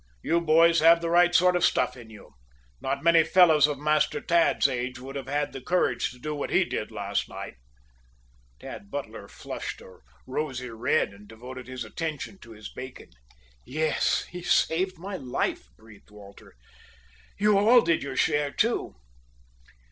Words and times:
You 0.23 0.41
boys 0.41 0.79
have 0.79 0.99
the 0.99 1.11
right 1.11 1.35
sort 1.35 1.55
of 1.55 1.63
stuff 1.63 1.95
in 1.95 2.09
you. 2.09 2.31
Not 2.81 3.03
many 3.03 3.23
fellows 3.23 3.67
of 3.67 3.77
Master 3.77 4.19
Tad's 4.19 4.67
age 4.67 4.97
would 4.97 5.15
have 5.15 5.27
had 5.27 5.53
the 5.53 5.61
courage 5.61 6.09
to 6.09 6.17
do 6.17 6.33
what 6.33 6.49
he 6.49 6.65
did 6.65 6.89
last 6.89 7.29
night." 7.29 7.57
Tad 8.59 8.89
Butler 8.89 9.27
flushed 9.27 9.79
a 9.79 9.99
rosy 10.25 10.71
red, 10.71 11.13
and 11.13 11.27
devoted 11.27 11.67
his 11.67 11.85
attention 11.85 12.39
to 12.39 12.53
his 12.53 12.67
bacon. 12.73 13.11
"Yes, 13.63 14.23
he 14.25 14.41
saved 14.41 14.97
my 14.97 15.17
life," 15.17 15.67
breathed 15.77 16.09
Walter. 16.09 16.55
"You 17.37 17.59
all 17.59 17.81
did 17.81 18.01
your 18.01 18.15
share 18.17 18.49
too." 18.49 18.95